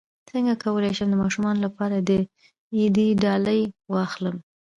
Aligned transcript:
څنګه 0.29 0.53
کولی 0.63 0.91
شم 0.97 1.07
د 1.11 1.15
ماشومانو 1.23 1.59
لپاره 1.65 1.95
د 1.99 2.09
عید 2.75 2.97
ډالۍ 3.23 3.61
واخلم 3.93 4.35